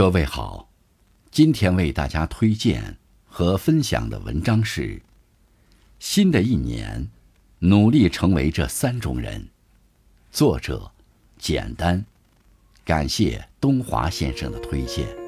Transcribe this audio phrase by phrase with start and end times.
[0.00, 0.70] 各位好，
[1.30, 5.02] 今天为大家推荐和分享的文章是：
[5.98, 7.10] 新的一年，
[7.58, 9.50] 努力成为这三种人。
[10.32, 10.90] 作者：
[11.36, 12.02] 简单。
[12.82, 15.19] 感谢东华先生的推荐。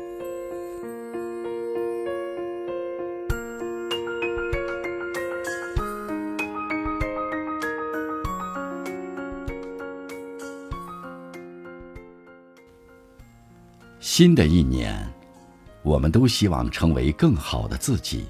[14.03, 15.09] 新的一年，
[15.85, 18.25] 我们都希望成为更好的自己，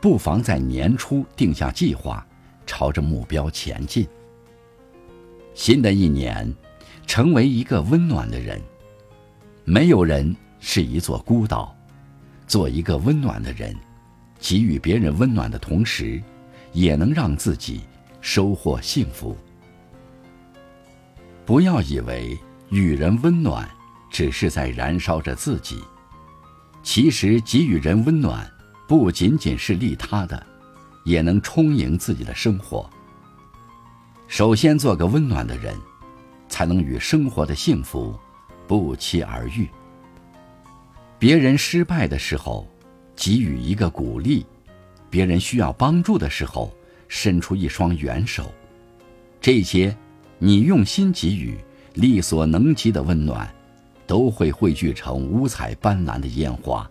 [0.00, 2.24] 不妨在年初定下计划，
[2.64, 4.06] 朝着目标前进。
[5.52, 6.54] 新的一年，
[7.08, 8.62] 成为一个温暖的人。
[9.64, 11.76] 没有人是一座孤岛，
[12.46, 13.74] 做一个温暖的人，
[14.38, 16.22] 给予别人温暖的同时，
[16.72, 17.80] 也能让自己
[18.20, 19.36] 收获幸福。
[21.44, 22.38] 不要以为
[22.70, 23.68] 与人温暖。
[24.10, 25.82] 只是在燃烧着自己。
[26.82, 28.50] 其实给予人温暖，
[28.86, 30.46] 不仅仅是利他的，
[31.04, 32.88] 也能充盈自己的生活。
[34.26, 35.74] 首先做个温暖的人，
[36.48, 38.18] 才能与生活的幸福
[38.66, 39.68] 不期而遇。
[41.18, 42.66] 别人失败的时候，
[43.16, 44.44] 给予一个鼓励；
[45.10, 46.72] 别人需要帮助的时候，
[47.08, 48.52] 伸出一双援手。
[49.40, 49.96] 这些，
[50.38, 51.58] 你用心给予，
[51.94, 53.52] 力所能及的温暖。
[54.08, 56.90] 都会汇聚成五彩斑斓的烟花，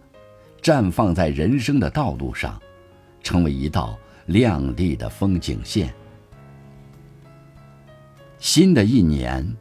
[0.62, 2.62] 绽放在人生的道路上，
[3.24, 5.92] 成为一道亮丽的风景线。
[8.38, 9.52] 新的一年，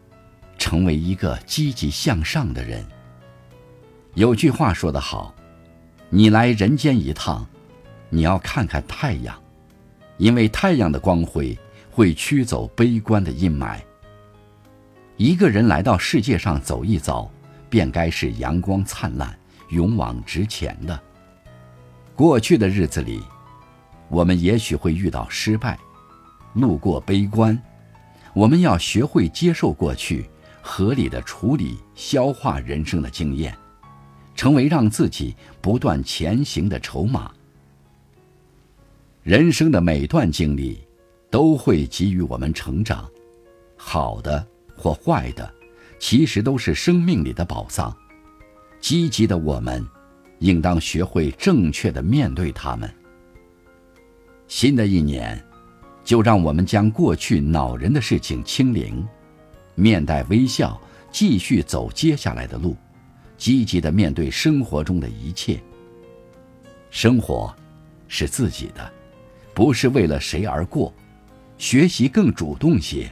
[0.58, 2.84] 成为一个积极向上的人。
[4.12, 5.34] 有句话说得好
[6.10, 7.46] ：“你来人间一趟，
[8.10, 9.34] 你要看看太阳，
[10.18, 11.58] 因为太阳的光辉
[11.90, 13.80] 会驱走悲观的阴霾。”
[15.16, 17.30] 一个人来到世界上走一遭。
[17.68, 19.38] 便该是阳光灿烂、
[19.70, 21.00] 勇往直前的。
[22.14, 23.22] 过去的日子里，
[24.08, 25.78] 我们也许会遇到失败，
[26.54, 27.60] 路过悲观，
[28.32, 30.28] 我们要学会接受过去，
[30.62, 33.56] 合理的处理、消化人生的经验，
[34.34, 37.30] 成为让自己不断前行的筹码。
[39.22, 40.78] 人生的每段经历，
[41.30, 43.10] 都会给予我们成长，
[43.76, 45.52] 好的或坏的。
[45.98, 47.94] 其实都是生命里的宝藏，
[48.80, 49.84] 积极的我们，
[50.38, 52.92] 应当学会正确的面对他们。
[54.46, 55.42] 新的一年，
[56.04, 59.04] 就让我们将过去恼人的事情清零，
[59.74, 60.80] 面带微笑，
[61.10, 62.76] 继续走接下来的路，
[63.36, 65.60] 积极的面对生活中的一切。
[66.90, 67.54] 生活，
[68.06, 68.92] 是自己的，
[69.52, 70.94] 不是为了谁而过。
[71.58, 73.10] 学习更主动些，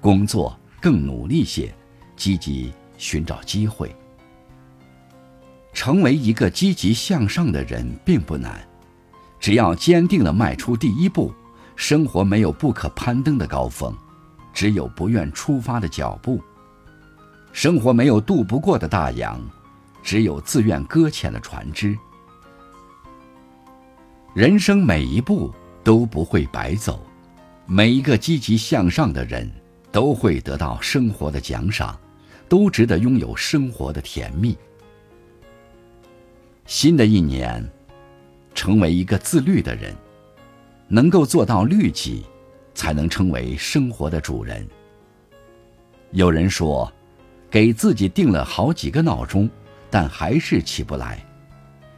[0.00, 1.74] 工作更努力些。
[2.16, 3.94] 积极寻找机会，
[5.72, 8.66] 成为一个积极向上的人并不难，
[9.38, 11.32] 只要坚定地迈出第一步。
[11.76, 13.94] 生活没有不可攀登的高峰，
[14.54, 16.38] 只有不愿出发的脚步；
[17.52, 19.38] 生活没有渡不过的大洋，
[20.02, 21.94] 只有自愿搁浅的船只。
[24.34, 25.54] 人生每一步
[25.84, 26.98] 都不会白走，
[27.66, 29.46] 每一个积极向上的人
[29.92, 31.94] 都会得到生活的奖赏。
[32.48, 34.56] 都值得拥有生活的甜蜜。
[36.66, 37.64] 新的一年，
[38.54, 39.94] 成为一个自律的人，
[40.88, 42.24] 能够做到律己，
[42.74, 44.66] 才能成为生活的主人。
[46.10, 46.92] 有人说，
[47.50, 49.48] 给自己定了好几个闹钟，
[49.90, 51.18] 但还是起不来；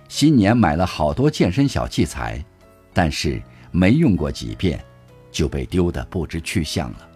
[0.08, 2.44] 新年买了好多健身小器材，
[2.92, 4.82] 但是没用过几遍，
[5.30, 7.08] 就被丢得不知去向了。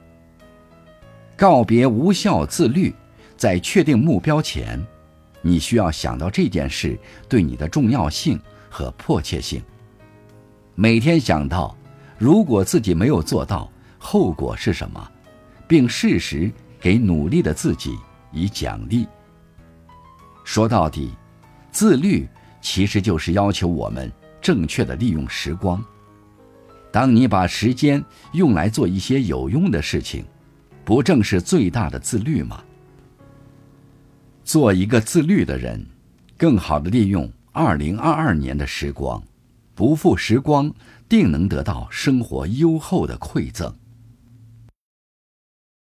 [1.37, 2.95] 告别无效自律。
[3.43, 4.81] 在确定目标前，
[5.41, 6.97] 你需要想到这件事
[7.29, 9.61] 对你的重要性和迫切性。
[10.77, 11.77] 每天想到，
[12.17, 15.11] 如果自己没有做到，后果是什么，
[15.67, 16.49] 并适时
[16.79, 17.99] 给努力的自己
[18.31, 19.09] 以奖励。
[20.45, 21.11] 说到底，
[21.73, 22.29] 自律
[22.61, 24.09] 其实就是要求我们
[24.41, 25.85] 正确的利用时光。
[26.93, 28.01] 当你把时间
[28.35, 30.25] 用来做一些有用的事情，
[30.85, 32.63] 不正是最大的自律吗？
[34.45, 35.87] 做一个自律的人，
[36.37, 39.23] 更好的利用二零二二年的时光，
[39.75, 40.73] 不负时光，
[41.09, 43.75] 定能得到生活优厚的馈赠。